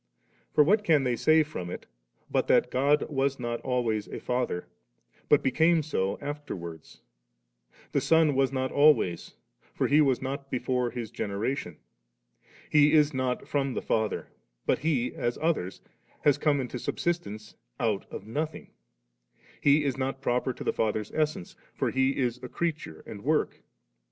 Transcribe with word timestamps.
For 0.51 0.63
what 0.63 0.83
can 0.83 1.03
they 1.03 1.15
say 1.15 1.43
from 1.43 1.69
it, 1.69 1.85
but 2.27 2.47
that 2.47 2.71
* 2.71 2.71
God 2.71 3.07
was 3.07 3.39
not 3.39 3.61
always 3.61 4.07
a 4.07 4.19
Father, 4.19 4.67
but 5.29 5.43
became 5.43 5.83
so 5.83 6.17
afterwards; 6.19 7.01
tiie 7.93 8.01
Son 8.01 8.33
was 8.33 8.51
not 8.51 8.71
always, 8.71 9.35
for 9.75 9.85
He 9.85 10.01
was 10.01 10.19
not 10.19 10.49
before 10.49 10.89
His 10.89 11.11
generation; 11.11 11.77
He 12.67 12.93
is 12.93 13.13
not 13.13 13.47
from 13.47 13.75
the 13.75 13.81
Fathei; 13.83 14.25
but 14.65 14.79
He, 14.79 15.13
as 15.13 15.37
others, 15.39 15.81
has 16.23 16.39
come 16.39 16.59
into 16.59 16.79
sub 16.79 16.95
sistence 16.95 17.53
out 17.79 18.09
of 18.11 18.25
nothing; 18.25 18.71
He 19.61 19.83
is 19.83 19.97
not 19.97 20.19
proper 20.19 20.51
to 20.51 20.63
the 20.63 20.73
Father's 20.73 21.11
essence, 21.11 21.55
for 21.75 21.91
He 21.91 22.17
is 22.17 22.39
a 22.41 22.49
creature 22.49 23.03
and 23.05 23.23
work?' 23.23 23.61